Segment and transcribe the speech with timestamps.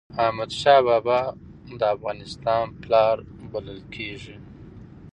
[0.25, 1.19] احمد شاه بابا
[1.79, 3.17] د افغانستان پلار
[3.51, 4.35] بلل کېږي.